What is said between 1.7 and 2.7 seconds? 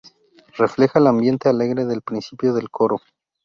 del principio